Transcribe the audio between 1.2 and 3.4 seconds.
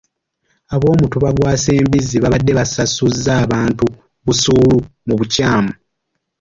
gwa Ssembizzi babadde basasuza